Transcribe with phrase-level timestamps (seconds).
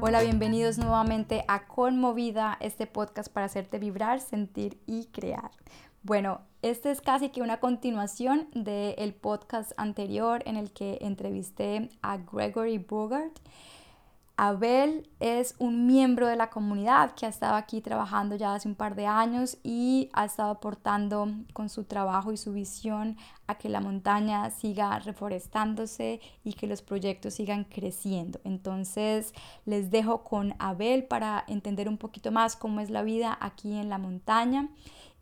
[0.00, 5.50] Hola, bienvenidos nuevamente a Conmovida, este podcast para hacerte vibrar, sentir y crear.
[6.02, 12.16] Bueno, este es casi que una continuación del podcast anterior en el que entrevisté a
[12.16, 13.38] Gregory Bogart.
[14.40, 18.76] Abel es un miembro de la comunidad que ha estado aquí trabajando ya hace un
[18.76, 23.16] par de años y ha estado aportando con su trabajo y su visión
[23.48, 28.38] a que la montaña siga reforestándose y que los proyectos sigan creciendo.
[28.44, 33.76] Entonces les dejo con Abel para entender un poquito más cómo es la vida aquí
[33.76, 34.68] en la montaña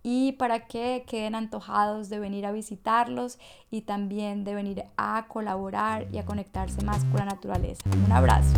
[0.08, 3.40] y para que queden antojados de venir a visitarlos
[3.72, 7.82] y también de venir a colaborar y a conectarse más con la naturaleza.
[8.06, 8.54] Un abrazo.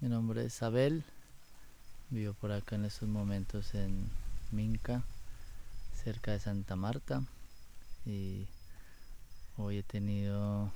[0.00, 1.04] Mi nombre es Abel,
[2.10, 4.10] vivo por acá en estos momentos en
[4.50, 5.04] Minca,
[6.02, 7.22] cerca de Santa Marta
[8.04, 8.46] y
[9.56, 10.72] hoy he tenido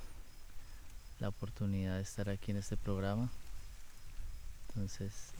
[1.19, 3.28] la oportunidad de estar aquí en este programa.
[4.69, 5.33] Entonces,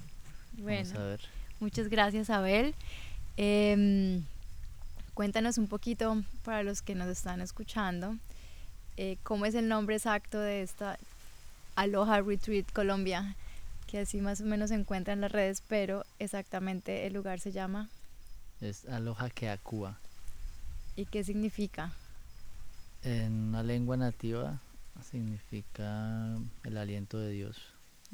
[0.55, 1.21] bueno, vamos a ver.
[1.61, 2.75] Muchas gracias Abel.
[3.37, 4.25] Em,
[5.15, 8.17] cuéntanos un poquito para los que nos están escuchando,
[8.97, 10.99] eh, cómo es el nombre exacto de esta
[11.77, 13.37] Aloha Retreat Colombia,
[13.93, 17.53] que así más o menos se encuentra en las redes, pero exactamente el lugar se
[17.53, 17.91] llama.
[18.63, 19.99] Es Aloha Keakua.
[20.97, 21.93] ¿Y qué significa?
[23.03, 24.63] En una lengua nativa
[25.11, 27.59] significa el aliento de Dios.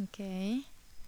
[0.03, 0.19] Ok.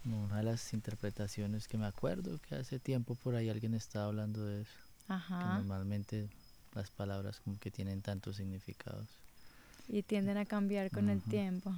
[0.04, 4.44] Una de las interpretaciones que me acuerdo que hace tiempo por ahí alguien estaba hablando
[4.44, 4.70] de eso.
[5.08, 5.40] Ajá.
[5.40, 6.28] Que normalmente
[6.76, 9.08] las palabras como que tienen tantos significados.
[9.88, 11.74] Y tienden a cambiar con el tiempo.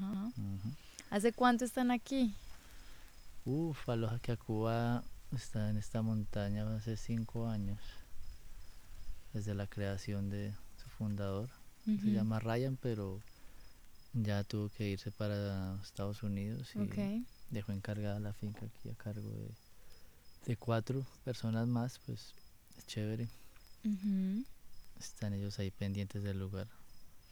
[1.08, 2.34] ¿Hace cuánto están aquí?
[3.44, 7.80] Uf, Aloha Cuba está en esta montaña hace cinco años.
[9.32, 11.48] Desde la creación de su fundador.
[11.84, 13.20] Se llama Ryan, pero
[14.12, 19.28] ya tuvo que irse para Estados Unidos y dejó encargada la finca aquí a cargo
[19.28, 19.50] de,
[20.46, 22.34] de cuatro personas más, pues
[22.78, 23.28] es chévere.
[25.00, 26.68] Están ellos ahí pendientes del lugar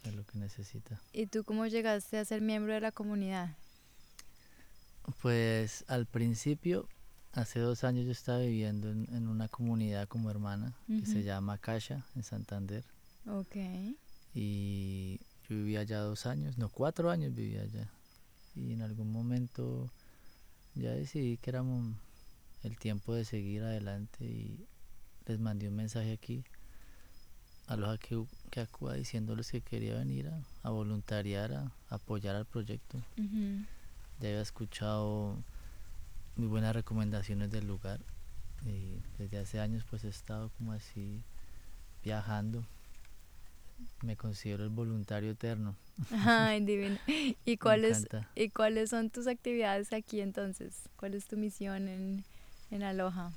[0.03, 1.01] de lo que necesita.
[1.13, 3.55] ¿Y tú cómo llegaste a ser miembro de la comunidad?
[5.23, 6.89] Pues al principio,
[7.33, 12.07] hace dos años yo estaba viviendo en, una comunidad como hermana que se llama Casha
[12.15, 12.85] en Santander.
[13.27, 13.57] Ok.
[14.35, 17.91] Y yo vivía allá dos años, no, cuatro años vivía allá.
[18.55, 19.91] Y en algún momento
[20.75, 21.65] ya decidí que era
[22.63, 24.67] el tiempo de seguir adelante y
[25.27, 26.45] les mandé un mensaje aquí
[27.67, 28.67] a los que, que
[28.97, 30.31] diciéndoles que quería venir
[30.63, 32.99] a, voluntariar, a, apoyar al proyecto.
[34.21, 35.37] Ya había escuchado
[36.37, 38.01] muy buenas recomendaciones del lugar
[38.67, 41.23] y desde hace años pues he estado como así
[42.05, 42.65] viajando.
[44.03, 45.75] Me considero el voluntario eterno.
[46.13, 46.99] Ay, divino.
[47.47, 50.75] ¿Y cuáles, ¿Y cuáles son tus actividades aquí entonces?
[50.97, 52.25] ¿Cuál es tu misión en,
[52.71, 53.33] en Aloha?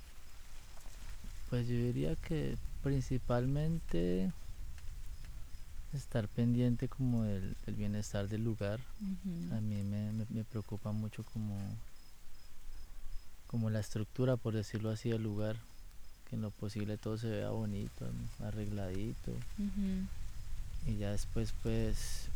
[1.49, 4.31] Pues yo diría que principalmente
[5.93, 8.79] estar pendiente como del, bienestar del lugar.
[9.51, 11.57] A mí me, preocupa mucho como,
[13.47, 15.57] como la estructura, por decirlo así, del lugar.
[16.29, 18.09] Que en lo posible todo se vea bonito,
[18.43, 19.31] arregladito.
[20.85, 22.27] Y ya después pues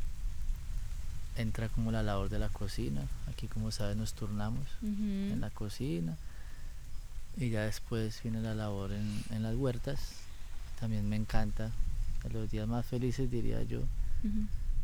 [1.35, 3.07] entra como la labor de la cocina.
[3.27, 6.17] Aquí como sabes nos turnamos en la cocina.
[7.37, 10.27] Y ya después viene la labor en, en las huertas
[10.79, 11.71] también me encanta.
[12.31, 13.81] Los días más felices, diría yo,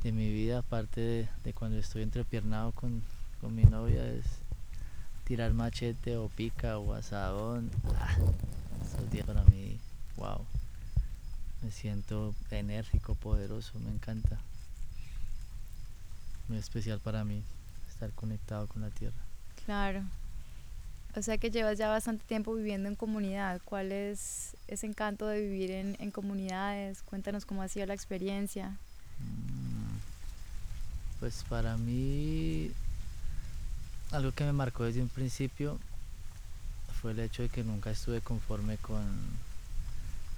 [0.01, 3.03] de mi vida, aparte de, cuando estoy entrepiernado con,
[3.41, 4.25] con mi novia, es
[5.25, 7.69] tirar machete o pica o asadón.
[7.97, 8.15] Ah,
[8.85, 9.77] esos días para mí,
[10.17, 10.45] wow.
[11.61, 14.37] Me siento enérgico, poderoso, me encanta.
[16.47, 17.41] Muy especial para mí
[17.89, 19.15] estar conectado con la tierra.
[19.65, 20.03] Claro.
[21.15, 23.61] O sea que llevas ya bastante tiempo viviendo en comunidad.
[23.65, 27.03] ¿Cuál es ese encanto de vivir en, comunidades?
[27.03, 28.69] Cuéntanos cómo ha sido la experiencia.
[29.19, 29.97] Mm,
[31.19, 32.71] pues para mí,
[34.11, 35.79] algo que me marcó desde un principio
[36.99, 39.05] fue el hecho de que nunca estuve conforme con,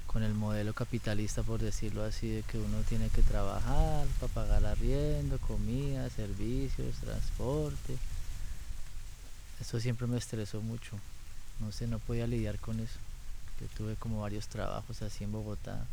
[0.07, 4.65] con el modelo capitalista, por decirlo así, de que uno tiene que trabajar para pagar
[4.65, 7.97] arriendo, comida, servicios, transporte.
[9.61, 10.97] Eso siempre me estresó mucho.
[11.59, 12.99] No sé, no podía lidiar con eso.
[13.61, 15.85] Yo tuve como varios trabajos así en Bogotá,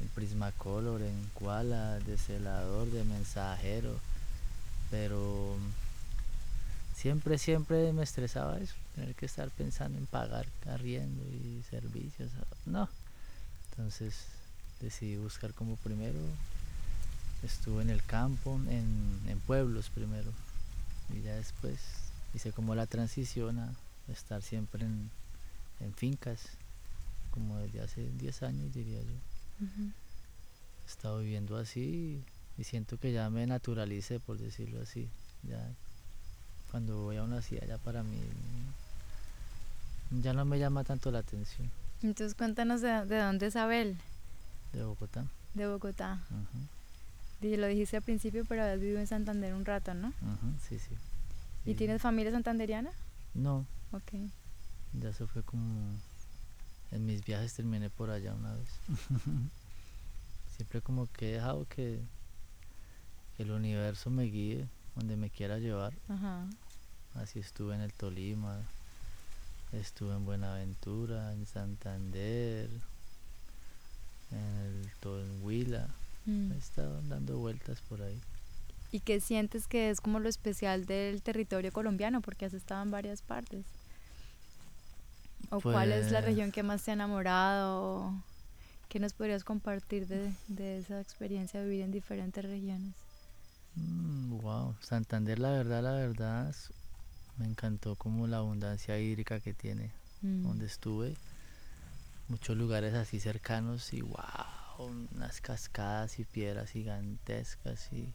[0.00, 3.98] en Prismacolor, en Kuala, de celador, de mensajero,
[4.90, 5.56] pero
[6.94, 12.30] siempre, siempre me estresaba eso, tener que estar pensando en pagar arriendo y servicios.
[12.66, 12.88] No.
[13.70, 14.14] Entonces
[14.80, 16.18] decidí buscar como primero,
[17.42, 20.30] estuve en el campo, en, en pueblos primero,
[21.12, 21.78] y ya después
[22.34, 23.74] hice como la transición a
[24.08, 25.10] estar siempre en,
[25.80, 26.40] en fincas,
[27.30, 29.66] como desde hace 10 años diría yo.
[30.84, 32.22] He estado viviendo así
[32.58, 35.08] y siento que ya me naturalicé, por decirlo así.
[35.42, 35.70] Ya
[36.70, 38.18] cuando voy a una ciudad ya para mí
[40.22, 41.70] ya no me llama tanto la atención.
[42.02, 43.96] Entonces cuéntanos de, de dónde es Abel.
[44.72, 45.26] De Bogotá.
[45.54, 46.20] De Bogotá.
[47.40, 50.12] Lo dijiste al principio, pero has vivido en Santander un rato, ¿no?
[50.68, 50.94] sí, sí,
[51.64, 52.90] ¿Y tienes familia santanderiana?
[53.34, 53.66] No.
[53.92, 54.12] Ok.
[54.94, 55.94] Ya eso fue como...
[56.90, 58.68] En mis viajes terminé por allá una vez.
[60.56, 62.00] Siempre como que he dejado que,
[63.36, 65.94] que el universo me guíe donde me quiera llevar.
[67.14, 68.58] Así estuve en el Tolima,
[69.72, 72.68] estuve en Buenaventura, en Santander,
[74.30, 75.88] en el en Huila.
[76.26, 76.52] Mm.
[76.52, 78.20] He estado dando vueltas por ahí.
[78.92, 82.20] ¿Y qué sientes que es como lo especial del territorio colombiano?
[82.20, 83.64] Porque has estado en varias partes.
[85.50, 88.12] ¿O cuál es la región que más te ha enamorado?
[88.90, 92.94] ¿Qué nos podrías compartir de, de esa experiencia de vivir en diferentes regiones?
[93.74, 96.54] wow, mm, Santander la verdad, la verdad,
[97.38, 99.90] me encantó como la abundancia hídrica que tiene.
[100.20, 100.42] Mm.
[100.42, 101.16] Donde estuve,
[102.28, 104.20] muchos lugares así cercanos y wow,
[104.78, 108.12] unas cascadas y piedras gigantescas y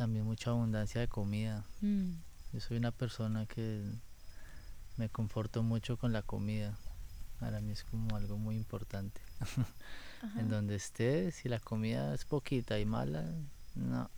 [0.00, 1.62] también mucha abundancia de comida.
[1.82, 2.12] Mm.
[2.54, 3.82] Yo soy una persona que
[4.96, 6.74] me conforto mucho con la comida.
[7.38, 9.20] Para mí es como algo muy importante.
[10.38, 13.26] en donde esté, si la comida es poquita y mala,
[13.74, 14.08] no,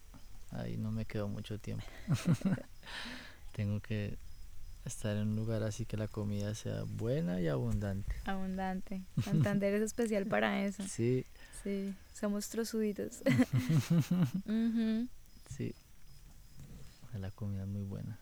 [0.52, 1.84] ahí no me quedo mucho tiempo.
[3.52, 4.16] Tengo que
[4.84, 8.14] estar en un lugar así que la comida sea buena y abundante.
[8.24, 9.02] Abundante.
[9.24, 10.84] Santander es especial para eso.
[10.86, 11.26] Sí.
[11.64, 13.20] Sí, somos trozuditos.
[14.46, 15.08] Sí.
[17.18, 18.18] La comida es muy buena.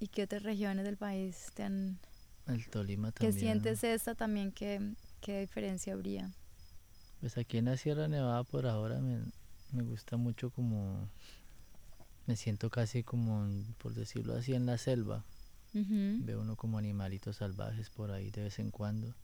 [0.00, 1.98] ¿Y qué otras regiones del país te han...
[2.46, 3.32] El Tolima también.
[3.32, 4.50] ¿Qué sientes esta también?
[4.50, 6.32] ¿Qué, qué diferencia habría?
[7.20, 9.20] Pues aquí en la Sierra Nevada por ahora me,
[9.72, 11.08] me gusta mucho como
[12.26, 15.24] me siento casi como por decirlo así en la selva
[15.74, 19.14] veo uno como animalitos salvajes por ahí de vez en cuando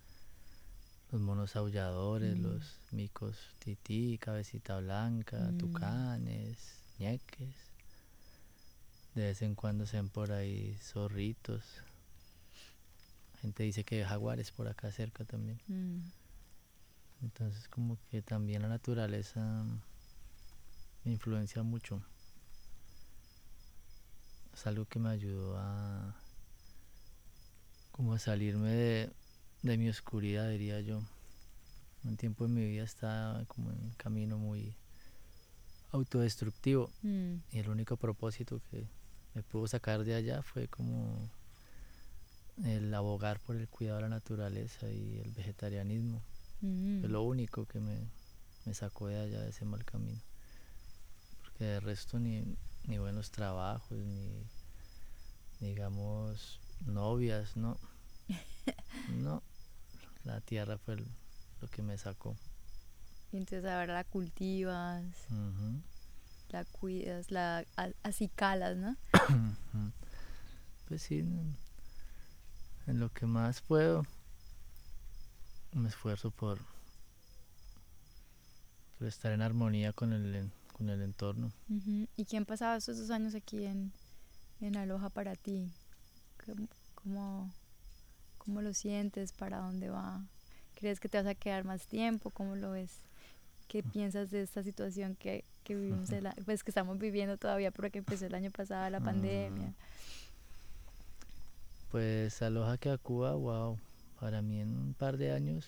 [1.12, 2.42] los monos aulladores mm.
[2.42, 5.58] los micos tití cabecita blanca mm.
[5.58, 7.54] tucanes ñeques
[9.14, 11.64] de vez en cuando se ven por ahí zorritos
[13.40, 17.24] gente dice que hay jaguares por acá cerca también mm.
[17.24, 19.64] entonces como que también la naturaleza
[21.04, 22.02] me influencia mucho.
[24.52, 26.14] Es algo que me ayudó a
[27.92, 29.10] como a salirme
[29.62, 31.02] de, mi oscuridad, diría yo.
[32.04, 34.76] Un tiempo en mi vida estaba como en un camino muy
[35.92, 37.34] autodestructivo mm.
[37.52, 38.86] y el único propósito que
[39.34, 41.30] me pudo sacar de allá fue como
[42.64, 46.22] el abogar por el cuidado de la naturaleza y el vegetarianismo.
[46.60, 47.00] Mm.
[47.00, 47.96] Fue lo único que me,
[48.66, 50.20] me sacó de allá de ese mal camino
[51.58, 52.44] que de resto ni,
[52.86, 54.46] ni buenos trabajos, ni
[55.58, 57.76] digamos novias, no.
[59.08, 59.42] no,
[60.22, 62.36] la tierra fue lo que me sacó.
[63.32, 65.04] Y entonces ahora la cultivas,
[66.48, 67.64] la cuidas, la
[68.02, 68.96] así calas, ¿no?
[70.88, 71.18] pues sí,
[72.86, 74.06] en lo que más puedo
[75.72, 76.58] me esfuerzo por,
[78.98, 81.50] por estar en armonía con el con el entorno.
[82.16, 83.92] ¿Y quién pasado estos dos años aquí en,
[84.60, 85.68] en Aloha para ti?
[86.94, 87.52] ¿Cómo,
[88.38, 89.32] ¿Cómo lo sientes?
[89.32, 90.24] ¿Para dónde va?
[90.76, 92.30] ¿Crees que te vas a quedar más tiempo?
[92.30, 93.07] ¿Cómo lo ves?
[93.68, 96.08] ¿Qué piensas de esta situación que, que vivimos,
[96.46, 99.68] pues que estamos viviendo todavía porque empezó el año pasado la pandemia?
[99.68, 99.84] Ah.
[101.90, 103.78] Pues Aloha que a Cuba, wow,
[104.20, 105.66] para mí en un par de años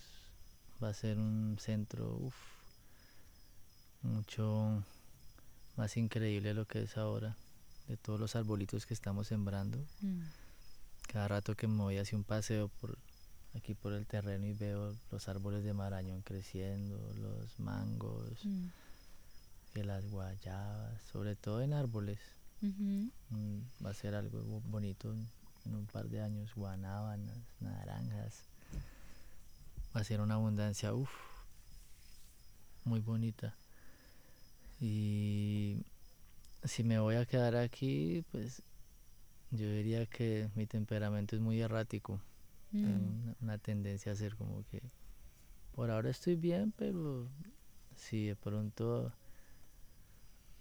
[0.83, 2.35] va a ser un centro, uff,
[4.03, 4.83] mucho
[5.77, 7.37] más increíble lo que es ahora,
[7.87, 9.79] de todos los arbolitos que estamos sembrando.
[10.01, 10.23] Mm.
[11.07, 12.97] cada rato que me voy hacia un paseo por
[13.55, 18.67] aquí por el terreno y veo los árboles de marañón creciendo, los mangos, mm.
[19.85, 22.19] las guayabas, sobre todo en árboles.
[22.61, 28.43] Mm, va a ser algo bonito en un par de años, guanábanas, naranjas.
[29.95, 31.11] Va a ser una abundancia, uff,
[32.85, 33.55] muy bonita.
[34.81, 35.79] Y
[36.65, 38.63] si me voy a quedar aquí, pues
[39.51, 42.21] yo diría que mi temperamento es muy errático.
[42.73, 43.35] Mm.
[43.41, 44.81] una, tendencia a ser como que
[45.73, 47.29] por ahora estoy bien, pero
[47.97, 49.13] si de pronto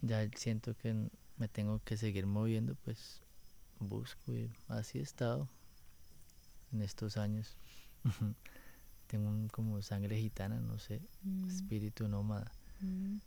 [0.01, 3.21] ya siento que me tengo que seguir moviendo, pues
[3.79, 5.49] busco y así he estado
[6.71, 7.57] en estos años.
[9.07, 11.47] tengo un, como sangre gitana, no sé, mm.
[11.47, 12.51] espíritu nómada.
[12.81, 13.17] Mm.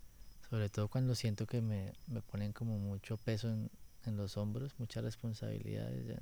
[0.48, 3.70] Sobre todo cuando siento que me, me ponen como mucho peso en,
[4.04, 6.18] en los hombros, muchas responsabilidades.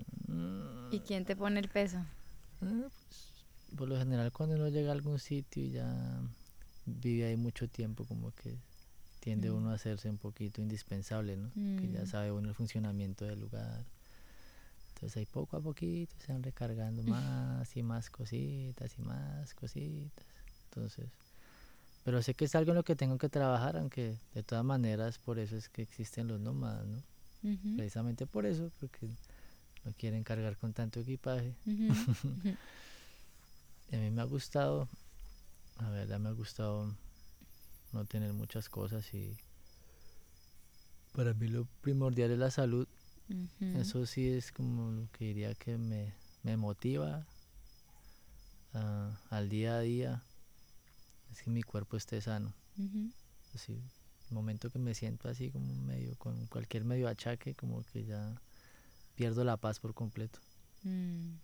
[0.91, 2.05] ¿Y quién te pone el peso?
[2.63, 6.21] Ah, pues, por lo general cuando uno llega a algún sitio y ya
[6.87, 8.57] vive ahí mucho tiempo, como que
[9.21, 9.55] tiende mm.
[9.55, 11.51] uno a hacerse un poquito indispensable, ¿no?
[11.55, 12.07] Que ya mm.
[12.07, 13.85] sabe uno el funcionamiento del lugar.
[14.95, 20.27] Entonces ahí poco a poquito se van recargando más y más cositas y más cositas.
[20.65, 21.09] Entonces,
[22.05, 25.19] pero sé que es algo en lo que tengo que trabajar, aunque de todas maneras
[25.19, 27.03] por eso es que existen los nómadas, ¿no?
[27.77, 29.09] Precisamente por eso, porque
[29.85, 31.55] no quieren cargar con tanto equipaje.
[31.67, 31.91] y
[33.97, 34.89] a mí me ha gustado,
[35.81, 36.95] la verdad me ha gustado
[37.93, 39.37] no tener muchas cosas y
[41.13, 42.87] para mí lo primordial es la salud.
[43.61, 47.25] Eso sí es como lo que diría que me, me motiva
[48.75, 50.23] ah, al día a día.
[51.31, 52.53] Es que mi cuerpo esté sano.
[53.55, 53.81] Así,
[54.31, 58.41] el momento que me siento así como medio, con cualquier medio achaque, como que ya
[59.21, 60.39] pierdo la paz por completo.
[60.83, 61.35] Mm.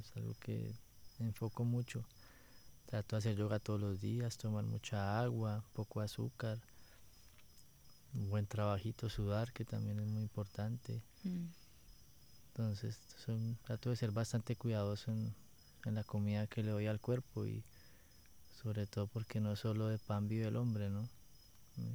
[0.00, 0.72] es algo que
[1.18, 2.02] enfoco mucho.
[2.86, 6.58] Trato de hacer yoga todos los días, tomar mucha agua, poco azúcar,
[8.14, 11.02] un buen trabajito, sudar, que también es muy importante.
[11.22, 11.48] Mm.
[12.46, 15.34] Entonces, son, trato de ser bastante cuidadoso en,
[15.84, 17.62] en, la comida que le doy al cuerpo y
[18.62, 21.06] sobre todo porque no solo de pan vive el hombre, ¿no?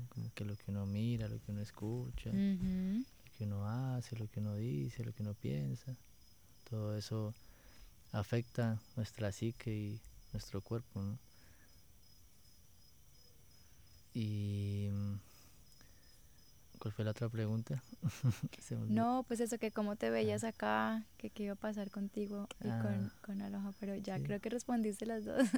[0.09, 2.29] Como que lo que uno mira, lo que uno escucha,
[3.43, 5.95] que uno hace, lo que uno dice, lo que uno piensa.
[6.69, 7.33] Todo eso
[8.11, 11.01] afecta nuestra psique y nuestro cuerpo.
[11.01, 11.17] ¿no?
[14.13, 14.87] Y
[16.79, 17.83] ¿cuál fue la otra pregunta?
[18.87, 20.49] no, pues eso que cómo te veías ah.
[20.49, 23.13] acá, que qué iba a pasar contigo y con, ah.
[23.25, 25.49] con Aloha, pero ya creo que respondiste las dos.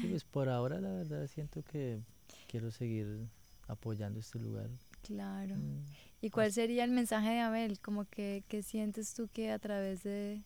[0.00, 2.00] sí, pues por ahora la verdad siento que
[2.48, 3.28] quiero seguir
[3.68, 4.68] apoyando este lugar.
[5.02, 5.54] Claro.
[5.54, 6.09] Mm.
[6.22, 7.80] ¿Y cuál sería el mensaje de Abel?
[7.80, 10.42] Como que, sientes tú que a través de,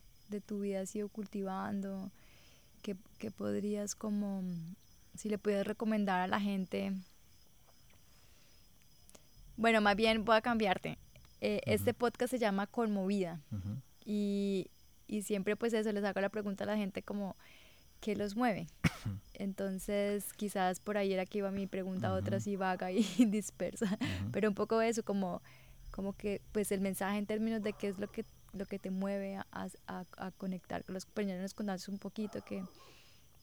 [0.47, 2.11] tu vida has ido cultivando?
[2.83, 2.97] Que,
[3.31, 4.43] podrías como,
[5.17, 6.93] si le pudieras recomendar a la gente?
[9.57, 10.99] Bueno, más bien voy a cambiarte.
[11.41, 13.41] Eh, este podcast se llama Conmovida.
[14.05, 14.71] y,
[15.09, 17.37] y siempre pues eso, les hago la pregunta a la gente como,
[18.01, 18.69] ¿qué los mueve?
[19.35, 23.99] Entonces, quizás por ahí era que iba mi pregunta, otra así vaga y dispersa,
[24.31, 25.43] pero un poco eso, como
[25.95, 28.91] como que pues el mensaje en términos de qué es lo que, lo que te
[28.91, 29.47] mueve a,
[29.87, 32.65] a, conectar con los compañeros, nos contaste un poquito que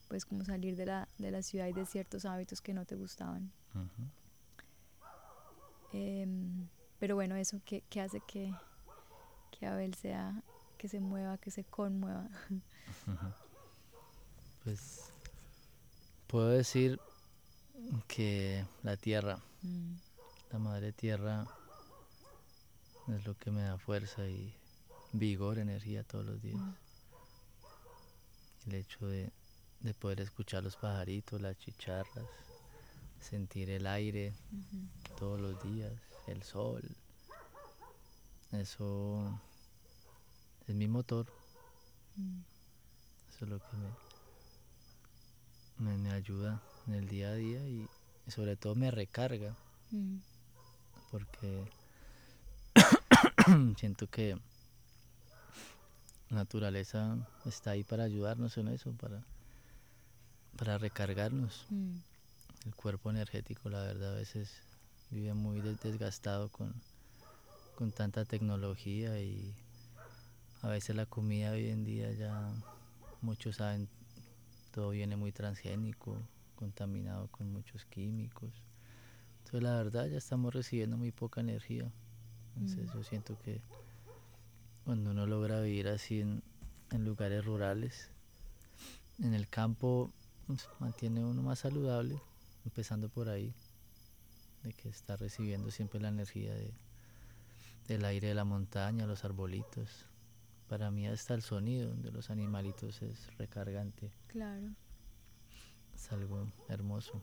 [0.09, 2.97] pues como salir de la, de la ciudad y de ciertos hábitos que no te
[2.97, 3.53] gustaban.
[5.93, 6.67] Em,
[6.99, 8.53] pero bueno, eso que, hace que,
[9.51, 10.43] que Abel sea,
[10.77, 12.27] que se mueva, que se conmueva.
[14.65, 15.13] Pues
[16.27, 16.99] puedo decir
[18.09, 19.93] que la tierra, mm.
[20.51, 21.47] la madre tierra,
[23.15, 24.53] es lo que me da fuerza y
[25.13, 26.59] vigor, energía todos los días.
[28.67, 29.31] El hecho de,
[29.99, 32.25] poder escuchar los pajaritos, las chicharras,
[33.19, 34.33] sentir el aire
[35.17, 35.91] todos los días,
[36.27, 36.83] el sol.
[38.51, 39.39] Eso
[40.67, 41.25] es mi motor.
[42.15, 42.41] Mm.
[43.29, 43.77] Eso es lo que
[45.79, 47.87] me, me, ayuda en el día a día y,
[48.27, 49.55] sobre todo me recarga.
[49.89, 50.17] Mm.
[51.09, 51.65] Porque
[53.77, 54.37] siento que
[56.29, 59.21] la naturaleza está ahí para ayudarnos en eso, para,
[60.57, 61.65] para recargarnos.
[61.69, 61.97] Mm.
[62.65, 64.51] El cuerpo energético, la verdad, a veces
[65.09, 66.73] vive muy desgastado con,
[67.75, 69.55] con tanta tecnología y
[70.61, 72.53] a veces la comida hoy en día ya
[73.21, 73.89] muchos saben,
[74.71, 76.21] todo viene muy transgénico,
[76.55, 78.51] contaminado con muchos químicos.
[79.39, 81.91] Entonces la verdad ya estamos recibiendo muy poca energía.
[82.55, 82.93] Entonces mm.
[82.93, 83.61] yo siento que
[84.85, 86.43] cuando uno logra vivir así en,
[86.91, 88.09] en lugares rurales.
[89.19, 90.11] En el campo
[90.47, 92.21] pues, mantiene uno más saludable,
[92.65, 93.53] empezando por ahí,
[94.63, 96.73] de que está recibiendo siempre la energía de,
[97.87, 100.05] del aire de la montaña, los arbolitos.
[100.67, 104.11] Para mí hasta el sonido de los animalitos es recargante.
[104.27, 104.73] Claro.
[105.95, 107.21] Es algo hermoso.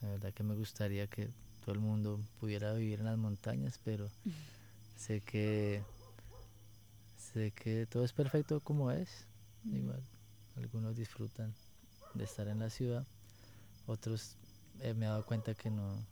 [0.00, 1.30] La verdad que me gustaría que
[1.64, 4.08] todo el mundo pudiera vivir en las montañas, pero
[4.96, 5.82] sé que
[7.16, 9.26] sé que todo es perfecto como es.
[9.64, 10.02] Igual,
[10.56, 11.54] algunos disfrutan
[12.14, 13.06] de estar en la ciudad,
[13.86, 14.36] otros
[14.80, 16.06] eh, me he dado cuenta que no,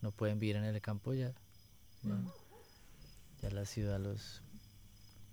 [0.00, 1.32] no pueden vivir en el campo ya.
[3.42, 4.42] Ya, la ciudad los,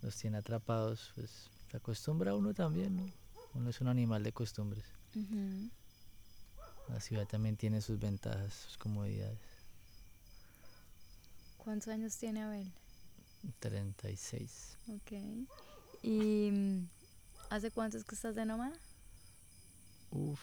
[0.02, 3.12] los tiene atrapados, pues se acostumbra uno también, ¿no?
[3.54, 4.86] Uno es un animal de costumbres.
[6.90, 9.40] La ciudad también tiene sus ventajas, sus comodidades.
[11.66, 12.72] ¿Cuántos años tiene Abel?
[13.60, 14.78] 36.
[14.88, 15.14] Ok.
[16.04, 16.88] ¿Y mm,
[17.50, 18.78] hace cuántos que estás de nómada?
[20.12, 20.40] Uf,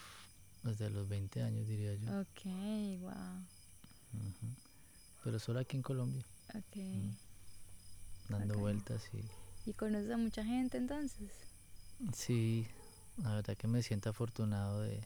[0.63, 2.19] desde los 20 años diría yo.
[2.19, 2.43] Ok,
[2.99, 3.41] wow.
[5.23, 6.25] Pero solo aquí en Colombia.
[6.55, 6.83] Ok.
[8.27, 9.69] Dando vueltas y...
[9.69, 11.31] ¿Y conoces a mucha gente entonces?
[12.13, 12.67] Sí,
[13.15, 14.99] la verdad que me siento afortunado de,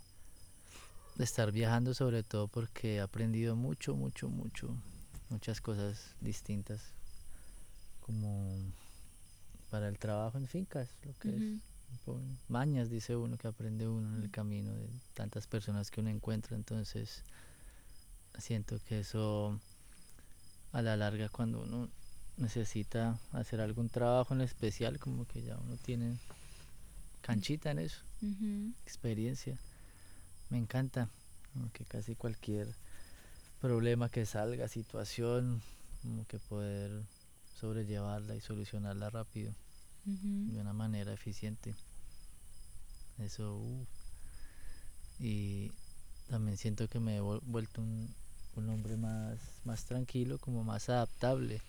[1.16, 4.76] de estar viajando sobre todo porque he aprendido mucho, mucho, mucho,
[5.30, 6.82] muchas cosas distintas
[8.02, 8.58] como
[9.70, 11.44] para el trabajo en fincas, lo que es
[12.48, 16.56] mañas, dice uno, que aprende uno en el camino de tantas personas que uno encuentra,
[16.56, 17.24] entonces
[18.38, 19.60] siento que eso
[20.72, 21.90] a la larga cuando uno
[22.38, 26.18] necesita hacer algún trabajo en especial, como que ya uno tiene
[27.22, 28.02] canchita en eso,
[28.86, 29.58] experiencia.
[30.50, 31.10] Me encanta,
[31.74, 32.68] que casi cualquier
[33.62, 35.62] problema que salga, situación,
[36.02, 37.04] como que poder
[37.60, 39.54] sobrellevarla y solucionarla rápido,
[40.06, 41.76] de una manera eficiente.
[43.18, 43.60] Eso,
[45.20, 45.72] y
[46.30, 48.14] también siento que me he vuelto un,
[48.56, 51.62] un hombre más, más tranquilo, como más adaptable,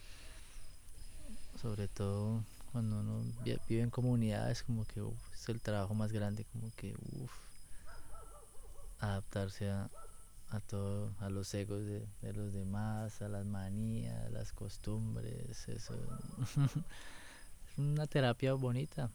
[1.61, 5.01] sobre todo cuando uno vive en comunidades, como que
[5.35, 7.33] es el trabajo más grande, como que uff,
[9.01, 9.91] adaptarse a,
[10.51, 15.95] a todo, a los egos de, los demás, a las manías, a las costumbres, eso.
[17.73, 19.11] Es una terapia bonita,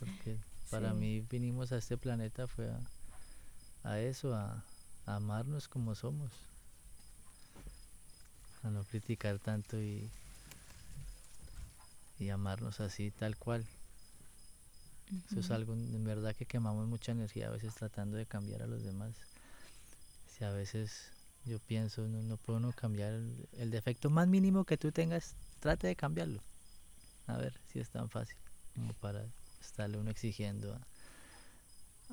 [0.00, 0.38] porque
[0.70, 2.70] para mí vinimos a este planeta fue
[3.84, 4.64] a, eso, a,
[5.06, 6.32] amarnos como somos,
[8.62, 10.10] a no criticar tanto y,
[12.18, 13.64] y amarnos así tal cual.
[15.30, 18.66] Eso es algo en verdad que quemamos mucha energía a veces tratando de cambiar a
[18.66, 19.12] los demás
[20.36, 21.12] si a veces
[21.44, 23.12] yo pienso, no, no puedo no cambiar
[23.52, 26.42] el, defecto más mínimo que tú tengas, trate de cambiarlo.
[27.26, 28.36] A ver si es tan fácil
[28.74, 29.24] como para
[29.60, 30.78] estarle uno exigiendo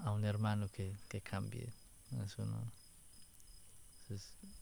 [0.03, 1.73] a, un hermano que, cambie.
[2.23, 2.71] Eso no.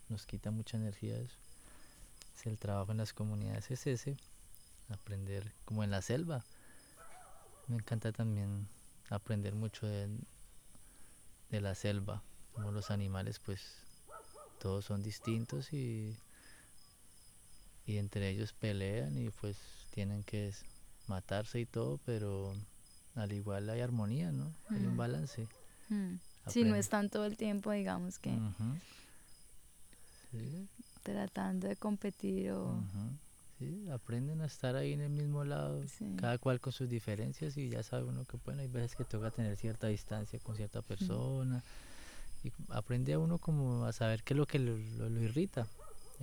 [0.08, 1.36] nos quita mucha energía eso.
[2.38, 4.17] Es el trabajo en las comunidades, es ese.
[4.89, 6.45] Aprender como en la selva.
[7.67, 8.67] Me encanta también
[9.10, 10.08] aprender mucho de,
[11.50, 12.24] de la selva
[12.60, 13.62] como los animales pues
[14.60, 16.15] todos son distintos y,
[17.86, 19.58] y entre ellos pelean y pues
[19.91, 20.54] tienen que
[21.08, 22.54] matarse y todo, pero
[23.15, 24.54] al igual hay armonía, ¿no?
[24.69, 25.48] Hay un balance.
[26.48, 28.38] Si no están todo el tiempo, digamos que
[31.04, 32.84] tratando de competir o...
[33.58, 35.82] Sí, aprenden a estar ahí en el mismo lado,
[36.17, 39.32] cada cual con sus diferencias y ya sabe uno que bueno, hay veces que toca
[39.32, 41.62] tener cierta distancia con cierta persona
[42.43, 45.67] y aprende a uno como a saber qué es lo que lo, lo, irrita.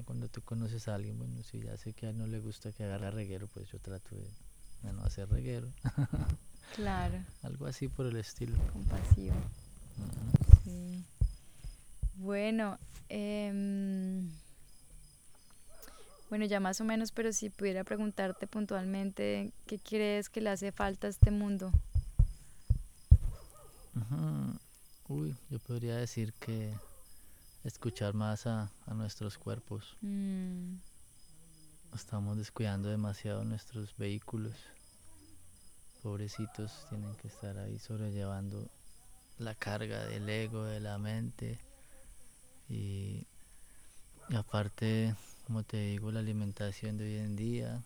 [0.04, 2.72] cuando tú conoces a alguien, bueno, si ya sé que a él no le gusta
[2.72, 5.68] que agarre reguero, pues yo trato de, no hacer reguero.
[6.76, 7.18] claro.
[7.42, 8.56] Algo así por el estilo.
[8.72, 9.34] Compasivo.
[10.64, 11.04] Sí.
[12.16, 14.30] Bueno, em,
[16.30, 20.72] bueno, ya más o menos, pero si pudiera preguntarte puntualmente, ¿qué crees que le hace
[20.72, 21.72] falta a este mundo?
[25.08, 26.74] Uy, yo podría decir que
[27.62, 29.96] escuchar más a, nuestros cuerpos.
[30.00, 30.78] Mm.
[31.94, 34.56] Estamos descuidando demasiado nuestros vehículos.
[36.02, 38.68] Pobrecitos tienen que estar ahí sobrellevando
[39.38, 41.60] la carga del ego, de la mente.
[42.68, 43.28] Y,
[44.34, 45.14] aparte,
[45.46, 47.84] como te digo, la alimentación de hoy en día,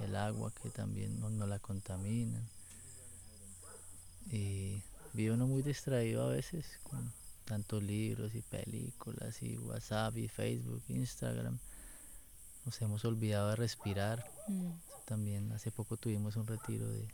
[0.00, 2.48] el agua que también no, no la contaminan.
[4.30, 4.82] Y
[5.12, 7.12] vive uno muy distraído a veces con
[7.44, 11.58] tantos libros y películas y WhatsApp y Facebook, Instagram.
[12.64, 14.24] Nos hemos olvidado de respirar.
[14.48, 14.70] Mm.
[15.04, 17.08] También hace poco tuvimos un retiro de,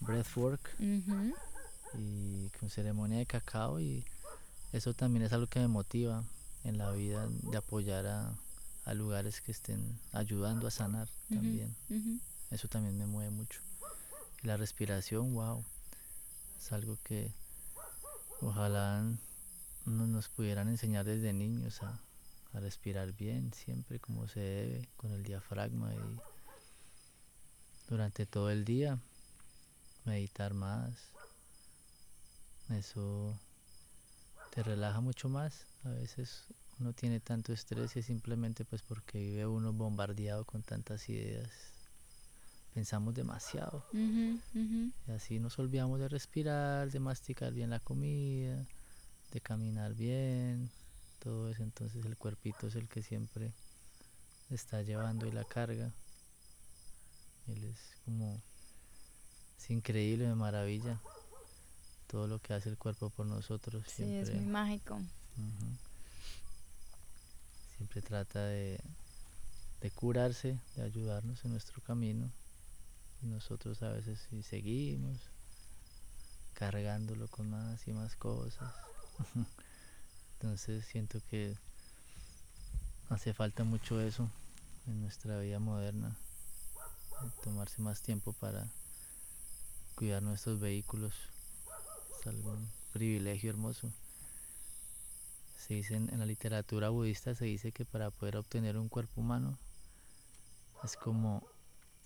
[0.00, 4.04] breathwork y con ceremonia de cacao y
[4.72, 6.24] eso también es algo que me motiva
[6.64, 8.34] en la vida de apoyar a,
[8.84, 11.74] a lugares que estén ayudando a sanar también.
[12.50, 13.60] Eso también me mueve mucho.
[14.42, 15.64] Y la respiración, wow,
[16.58, 17.32] es algo que
[18.40, 19.04] ojalá
[19.84, 22.00] nos pudieran enseñar desde niños a,
[22.52, 26.20] a respirar bien, siempre como se debe, con el diafragma y
[27.88, 28.98] durante todo el día
[30.04, 30.92] meditar más.
[32.70, 33.38] Eso
[34.50, 35.66] te relaja mucho más.
[35.84, 36.44] A veces
[36.80, 41.77] uno tiene tanto estrés y es simplemente pues porque vive uno bombardeado con tantas ideas.
[42.78, 43.84] Pensamos demasiado.
[43.92, 48.64] Y así nos olvidamos de respirar, de masticar bien la comida,
[49.32, 50.70] de caminar bien,
[51.18, 51.64] todo eso.
[51.64, 53.52] Entonces el cuerpito es el que siempre
[54.48, 55.92] está llevando y la carga.
[57.48, 58.40] Él es como,
[59.58, 61.00] es increíble, me maravilla
[62.06, 63.86] todo lo que hace el cuerpo por nosotros.
[63.88, 65.00] Sí, es muy mágico.
[67.76, 68.80] Siempre trata de,
[69.80, 72.30] de curarse, de ayudarnos en nuestro camino.
[73.22, 75.18] Nosotros a veces sí seguimos
[76.54, 78.72] cargándolo con más y más cosas.
[80.34, 81.56] Entonces siento que
[83.08, 84.30] hace falta mucho eso
[84.86, 86.16] en nuestra vida moderna.
[87.42, 88.68] Tomarse más tiempo para
[89.96, 91.14] cuidar nuestros vehículos
[92.20, 93.92] es algún privilegio hermoso.
[95.56, 99.58] Se dice en, la literatura budista, se dice que para poder obtener un cuerpo humano
[100.84, 101.44] es como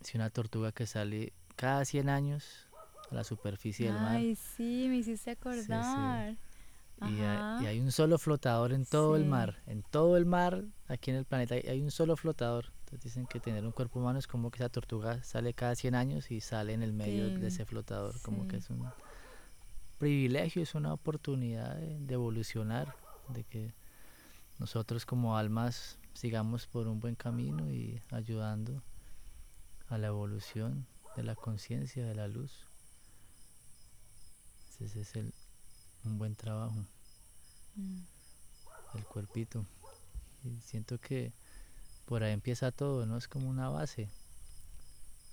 [0.05, 2.69] si una tortuga que sale cada 100 años
[3.11, 4.17] a la superficie del mar.
[4.17, 6.37] Ay, sí, me hiciste acordar.
[7.01, 9.61] Y hay, y hay, un solo flotador en todo el mar.
[9.67, 12.67] En todo el mar, aquí en el planeta, hay, un solo flotador.
[12.81, 15.95] Entonces dicen que tener un cuerpo humano es como que esa tortuga sale cada 100
[15.95, 18.21] años y sale en el medio de ese flotador.
[18.23, 18.87] Como que es un
[19.99, 22.95] privilegio, es una oportunidad de, evolucionar,
[23.29, 23.73] de que
[24.59, 28.83] nosotros como almas sigamos por un buen camino y ayudando
[29.93, 32.67] a la evolución de la conciencia, de la luz.
[34.81, 35.35] Ese es el,
[36.05, 36.87] un buen trabajo.
[37.77, 38.01] Mm.
[38.95, 39.67] El cuerpito.
[40.45, 41.35] Y siento que
[42.07, 43.19] por ahí empieza todo, ¿no?
[43.19, 44.09] Es como una base.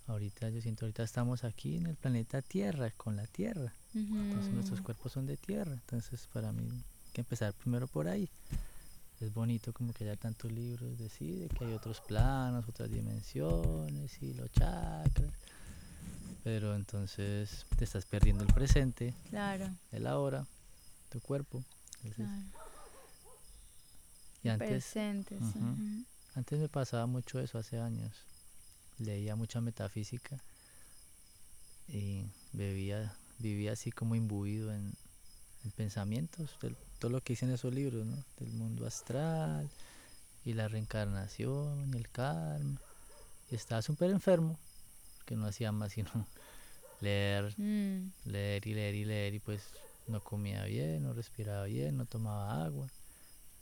[0.08, 3.74] Ahorita yo siento, ahorita estamos aquí en el planeta Tierra, con la Tierra.
[3.96, 5.72] Entonces nuestros cuerpos son de tierra.
[5.72, 8.30] Entonces para mí hay que empezar primero por ahí.
[9.20, 12.90] Es bonito como que haya tantos libros de sí, de que hay otros planos, otras
[12.90, 15.32] dimensiones y los chakras.
[16.44, 19.70] Pero entonces te estás perdiendo el presente, claro.
[19.92, 20.48] el ahora,
[21.10, 21.64] tu cuerpo.
[22.16, 22.32] claro.
[24.42, 24.96] Y antes,
[26.36, 28.26] antes me pasaba mucho eso hace años.
[28.98, 30.38] Leía mucha metafísica
[31.88, 34.94] y bebía vivía así como imbuido en,
[35.72, 36.58] pensamientos,
[37.00, 38.24] todo lo que dicen esos libros, ¿no?
[38.40, 39.70] Del mundo astral
[40.46, 42.80] y la reencarnación y el karma.
[43.52, 44.58] Y estaba súper enfermo,
[45.26, 46.10] que no hacía más sino
[47.02, 48.12] leer, mm.
[48.26, 49.64] leer y leer y leer y pues
[50.08, 52.88] no comía bien, no respiraba bien, no tomaba agua,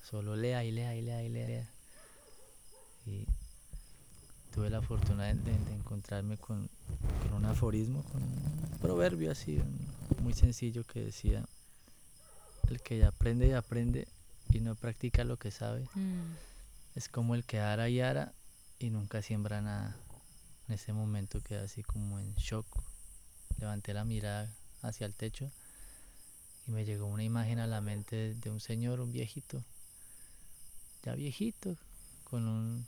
[0.10, 1.70] solo lea y lea y lea y lea.
[3.06, 3.26] Y
[4.54, 6.70] tuve la fortuna de, encontrarme con,
[7.36, 9.62] un aforismo, con un proverbio así,
[10.22, 11.46] muy sencillo que decía,
[12.69, 14.08] el que aprende y aprende
[14.49, 16.36] y no practica lo que sabe, mm.
[16.95, 18.34] es como el que ara y ara
[18.80, 19.95] y nunca siembra nada.
[20.67, 22.65] En ese momento quedé así como en shock,
[23.60, 24.51] levanté la mirada
[24.82, 25.51] hacia el techo
[26.67, 29.63] y me llegó una imagen a la mente de un señor, un viejito,
[31.03, 31.77] ya viejito,
[32.25, 32.86] con un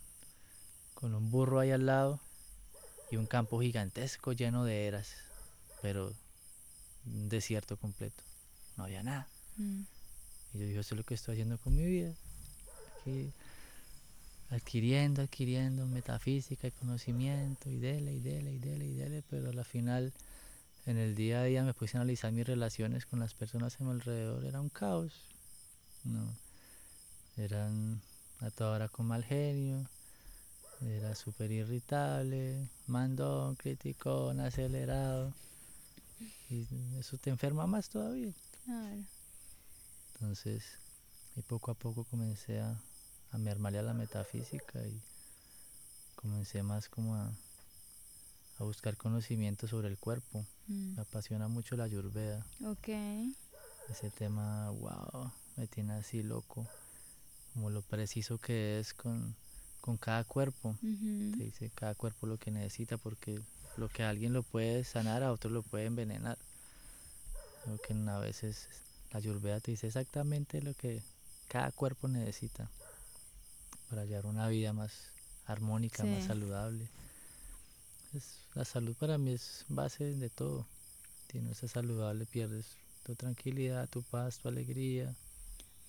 [0.94, 2.20] con un burro ahí al lado
[3.10, 5.16] y un campo gigantesco lleno de eras,
[5.82, 6.14] pero
[7.06, 8.22] un desierto completo.
[8.76, 9.28] No había nada.
[9.60, 9.82] Mm.
[10.54, 12.14] Y yo dije, eso es lo que estoy haciendo con mi vida.
[13.00, 13.32] Aquí,
[14.50, 19.66] adquiriendo, adquiriendo metafísica y conocimiento, y dele, y dele, y dele, y dele, pero al
[19.66, 20.12] final,
[20.88, 23.84] en el día a día me puse a analizar mis relaciones con las personas a
[23.84, 24.44] mi alrededor.
[24.44, 25.14] Era un caos.
[26.04, 26.34] No.
[27.38, 28.02] Eran
[28.40, 29.88] a toda hora con mal genio
[30.88, 35.34] era súper irritable, mandón, criticón, acelerado.
[36.50, 36.66] Y
[36.98, 38.34] eso te enferma más todavía.
[40.20, 40.64] Entonces,
[41.36, 42.80] y poco a poco comencé a,
[43.32, 45.02] a mermarle a la metafísica y
[46.16, 47.32] comencé más como a,
[48.60, 50.46] a buscar conocimiento sobre el cuerpo.
[50.68, 50.96] Mm.
[50.96, 52.46] Me apasiona mucho la ayurveda.
[52.66, 52.90] Ok.
[53.90, 56.68] Ese tema, wow, me tiene así loco.
[57.54, 59.36] Como lo preciso que es con
[59.80, 60.76] con cada cuerpo.
[60.82, 63.40] Te dice cada cuerpo lo que necesita porque
[63.78, 66.38] lo que a alguien lo puede sanar, a otro lo puede envenenar.
[67.66, 68.68] Lo que a veces
[69.12, 71.02] la ayurveda te dice exactamente lo que
[71.48, 72.70] cada cuerpo necesita
[73.90, 74.92] para llevar una vida más
[75.46, 76.88] armónica, más saludable.
[78.54, 80.68] la salud para mí es base de todo.
[81.32, 82.66] Si no estás saludable, pierdes
[83.04, 85.16] tu tranquilidad, tu paz, tu alegría.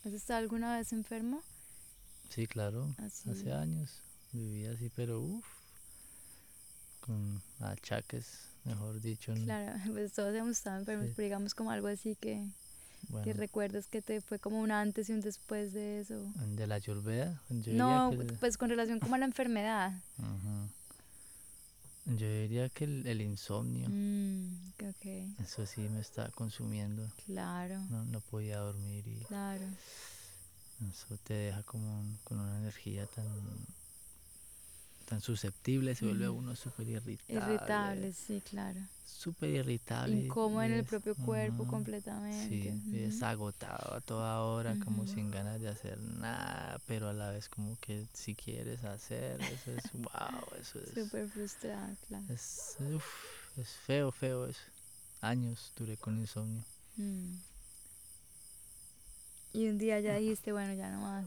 [0.05, 1.43] ¿Has estado alguna vez enfermo?
[2.31, 2.95] Sí, claro.
[2.99, 4.03] Hace años
[4.33, 5.47] vivía así, pero uff,
[7.01, 9.35] con achaques, mejor dicho.
[9.35, 12.47] Claro, pues todos hemos estado enfermos, pero digamos como algo así que,
[13.25, 16.15] que recuerdas que te fue como un antes y un después de eso.
[16.57, 17.41] ¿De la ayurveda?
[17.49, 19.93] no, pues con relación como a la enfermedad.
[22.07, 23.89] Yo diría que el, insomnio.
[23.89, 24.73] Mm,
[25.39, 27.09] eso sí me está consumiendo.
[27.27, 27.79] Claro.
[27.91, 29.25] No, no podía dormir y...
[29.27, 29.65] Claro.
[30.91, 33.27] Eso te deja como con una energía tan
[35.11, 37.55] tan susceptible, se vuelve uno súper irritable.
[37.55, 38.79] Irritable, sí, claro.
[39.05, 40.15] Súper irritable.
[40.15, 42.73] Incómodo en el propio cuerpo completamente.
[42.89, 47.31] Sí, es agotado a toda hora, como sin ganas de hacer nada, pero a la
[47.31, 50.95] vez como que si quieres hacer, eso es wow, eso es...
[50.95, 52.25] Súper frustrado, claro.
[52.29, 52.77] Es,
[53.57, 54.63] es feo, feo eso.
[55.23, 56.63] Años duré con insomnio.
[56.97, 57.35] Mm.
[59.55, 61.27] Y un día ya dijiste, bueno, ya no más.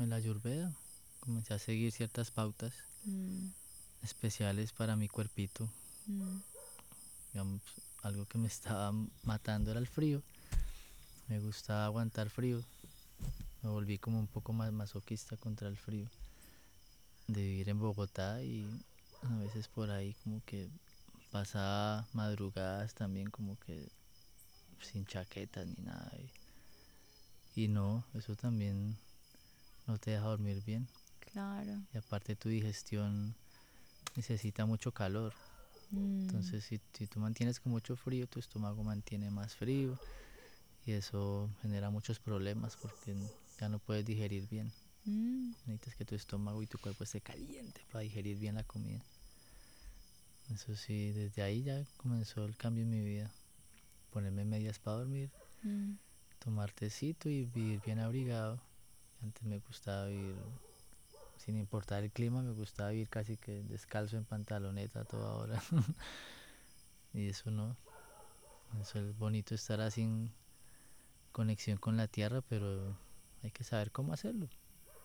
[0.00, 0.72] En la Ayurveda
[1.20, 2.72] comencé a seguir ciertas pautas
[3.04, 3.48] mm.
[4.02, 5.68] especiales para mi cuerpito.
[6.06, 6.38] Mm.
[7.32, 7.62] Digamos,
[8.02, 10.22] algo que me estaba matando era el frío.
[11.28, 12.64] Me gustaba aguantar frío.
[13.62, 16.08] Me volví como un poco más masoquista contra el frío.
[17.28, 18.66] De vivir en Bogotá y
[19.22, 20.68] a veces por ahí como que
[21.30, 23.88] pasaba madrugadas también como que
[24.80, 26.12] sin chaquetas ni nada.
[27.54, 28.96] Y, y no, eso también
[29.86, 30.88] no te deja dormir bien.
[31.32, 31.82] Claro.
[31.92, 33.34] Y aparte tu digestión
[34.16, 35.32] necesita mucho calor.
[35.90, 36.22] Mm.
[36.22, 39.98] Entonces si, si, tú mantienes con mucho frío, tu estómago mantiene más frío
[40.86, 43.14] y eso genera muchos problemas porque
[43.60, 44.72] ya no puedes digerir bien.
[45.04, 45.52] Mm.
[45.66, 49.02] Necesitas que tu estómago y tu cuerpo esté caliente para digerir bien la comida.
[50.52, 53.30] Eso sí, desde ahí ya comenzó el cambio en mi vida.
[54.10, 55.30] Ponerme medias para dormir,
[55.62, 55.92] mm.
[56.40, 58.60] tomar tecito y vivir bien abrigado.
[59.22, 60.34] Antes me gustaba vivir
[61.44, 65.62] sin importar el clima, me gustaba vivir casi que descalzo en pantaloneta toda hora.
[67.14, 67.76] y eso no.
[68.80, 70.30] Eso es bonito estar así en
[71.32, 72.94] conexión con la tierra, pero
[73.42, 74.48] hay que saber cómo hacerlo.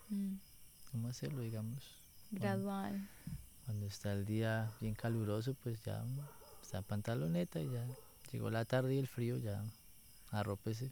[0.10, 0.36] Mm.
[0.92, 1.84] Cómo hacerlo, digamos.
[2.32, 3.08] Gradual.
[3.66, 6.04] Cuando, está el día bien caluroso, pues ya
[6.62, 7.88] está en pantaloneta y ya
[8.32, 9.64] llegó la tarde y el frío, ya
[10.32, 10.92] arrópese.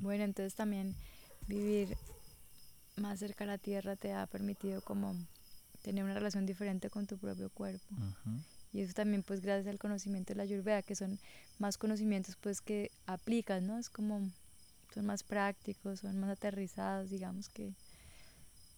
[0.00, 0.94] Bueno, entonces también
[1.46, 1.96] vivir
[2.96, 5.16] más cerca a la tierra te ha permitido como
[5.82, 7.84] tener una relación diferente con tu propio cuerpo.
[8.72, 11.18] Y eso también pues gracias al conocimiento de la Ayurveda, que son
[11.58, 13.78] más conocimientos pues que aplicas, ¿no?
[13.78, 14.20] Es como,
[14.94, 17.74] son más prácticos, son más aterrizados, digamos que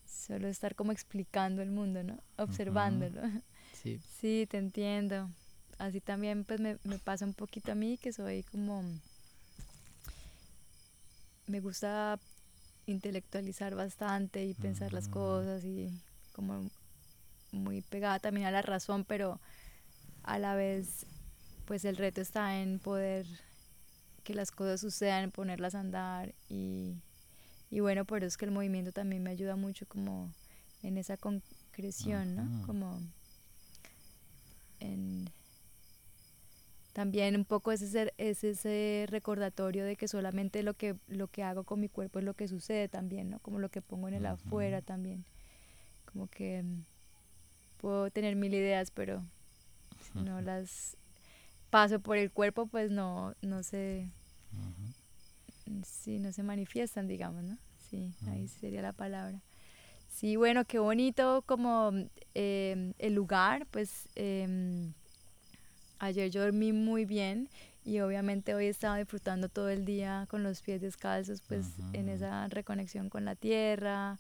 [0.07, 2.19] solo estar como explicando el mundo, ¿no?
[2.37, 3.21] Observándolo.
[3.83, 4.01] Sí.
[4.21, 5.29] Sí, te entiendo.
[5.79, 8.83] Así también pues me, me pasa un poquito a mí que soy como
[11.47, 12.19] me gusta
[12.87, 15.91] intelectualizar bastante y pensar las cosas y
[16.33, 16.71] como
[17.53, 19.41] muy pegada también a la razón, pero
[20.23, 21.07] a la vez
[21.67, 23.27] pues el reto está en poder
[24.23, 26.95] que las cosas sucedan, ponerlas a andar y,
[27.71, 30.33] y bueno, por eso es que el movimiento también me ayuda mucho como
[30.83, 32.67] en esa concreción, ¿no?
[32.67, 33.01] Como
[34.81, 35.31] en
[36.95, 41.43] también un poco es ese, es ese recordatorio de que solamente lo que, lo que
[41.43, 43.41] hago con mi cuerpo es lo que sucede también, ¿no?
[43.41, 45.25] Como lo que pongo en el afuera también.
[46.05, 46.85] Como que mm,
[47.79, 49.25] puedo tener mil ideas, pero
[50.13, 50.97] si no las
[51.69, 54.09] paso por el cuerpo, pues no, no se...
[55.85, 57.59] Sí, no se manifiestan, digamos, ¿no?
[57.91, 59.43] Sí, ahí sería la palabra.
[60.09, 61.91] Sí, bueno, qué bonito como
[62.35, 64.09] eh, el lugar, pues...
[64.15, 64.93] Eh,
[66.05, 67.49] Ayer yo dormí muy bien
[67.83, 71.65] y obviamente hoy he estado disfrutando todo el día con los pies descalzos, pues
[71.95, 74.19] en esa reconexión con la tierra,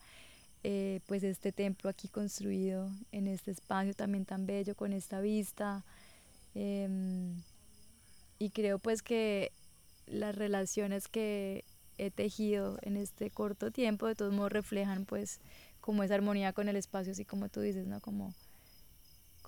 [0.62, 5.84] eh, pues este templo aquí construido en este espacio también tan bello con esta vista.
[6.54, 7.34] Em,
[8.38, 9.52] y creo pues que
[10.06, 11.64] las relaciones que
[11.98, 15.38] he tejido en este corto tiempo de todos modos reflejan pues
[15.82, 18.00] como esa armonía con el espacio, así como tú dices, ¿no?
[18.00, 18.32] Como,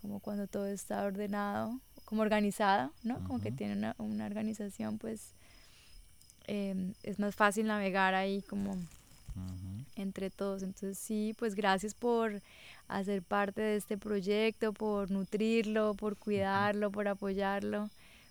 [0.00, 3.22] como cuando todo está ordenado como organizada, ¿no?
[3.24, 5.32] Como que tiene una, una organización, pues
[6.46, 8.78] em, es más fácil navegar ahí como
[9.96, 10.62] entre todos.
[10.62, 12.40] Entonces sí, pues gracias por
[12.88, 17.90] hacer parte de este proyecto, por nutrirlo, por cuidarlo, por apoyarlo,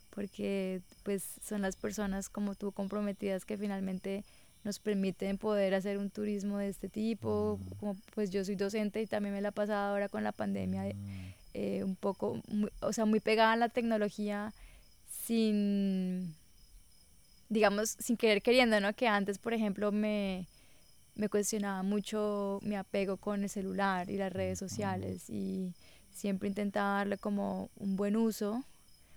[0.09, 4.23] porque pues son las personas como tú comprometidas que finalmente
[4.63, 7.59] nos permiten poder hacer un turismo de este tipo.
[7.79, 10.85] Como, pues yo soy docente y también me la he pasado ahora con la pandemia.
[11.57, 12.41] Eh, un poco,
[12.81, 14.53] o sea, muy pegada a la tecnología
[15.07, 16.35] sin,
[17.47, 18.93] digamos, sin querer queriendo, ¿no?
[18.93, 20.47] Que antes, por ejemplo, me,
[21.15, 25.71] me cuestionaba mucho mi apego con el celular y las redes sociales y
[26.11, 28.61] siempre intentaba darle como un buen uso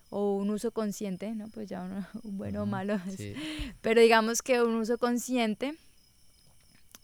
[0.09, 1.48] o un uso consciente, ¿no?
[1.48, 3.01] Pues ya uno, un bueno o malo,
[3.81, 5.74] pero digamos que un uso consciente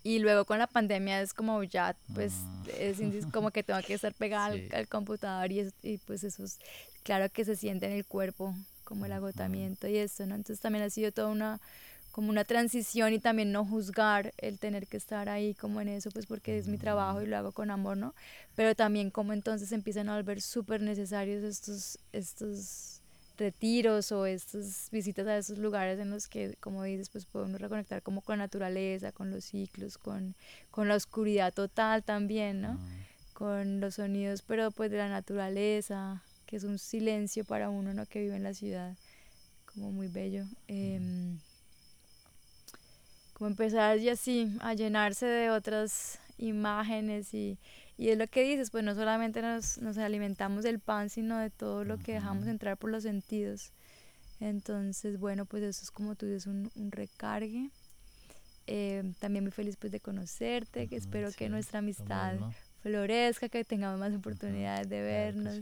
[0.05, 2.35] y luego con la pandemia es como ya, pues
[2.79, 2.99] es
[3.33, 6.59] como que tengo que estar pegada al, computador y, y pues eso es
[7.03, 10.35] claro que se siente en el cuerpo como el agotamiento y esto, ¿no?
[10.35, 11.61] Entonces también ha sido toda una
[12.15, 16.11] como una transición y también no juzgar el tener que estar ahí como en eso,
[16.13, 18.15] pues porque es mi trabajo y lo hago con amor, ¿no?
[18.55, 22.94] Pero también como entonces empiezan a volver súper necesarios estos, estos
[23.37, 28.03] retiros o estas visitas a esos lugares en los que, como dices, pues podemos reconectar
[28.03, 30.35] como con la naturaleza, con los ciclos, con,
[30.71, 32.79] con la oscuridad total también, ¿no?
[33.33, 38.07] Con los sonidos, pero pues de la naturaleza, que es un silencio para uno, ¿no?
[38.07, 38.97] Que vive en la ciudad,
[39.67, 40.45] como muy bello.
[40.69, 41.01] Eh,
[43.35, 47.59] como empezar y así a llenarse de otras imágenes y,
[47.97, 51.51] y es lo que dices, pues no solamente nos, nos alimentamos del pan, sino de
[51.51, 53.73] todo lo que dejamos entrar por los sentidos.
[54.41, 57.71] Entonces, bueno, pues eso es como tú dices, un, un recargue.
[58.67, 62.39] Eh, también muy feliz pues de conocerte, que espero que nuestra amistad
[62.83, 65.61] florezca, que tengamos más oportunidades de vernos.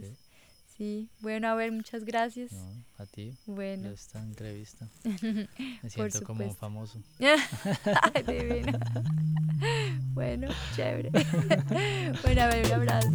[0.77, 2.51] Sí, bueno, a ver, muchas gracias.
[2.97, 3.37] a ti.
[3.45, 3.89] Bueno.
[3.89, 4.87] Esta entrevista.
[5.03, 6.99] Me siento como famoso.
[8.27, 8.79] Divino.
[10.13, 11.11] bueno, chévere.
[12.23, 13.09] bueno, a ver, un abrazo.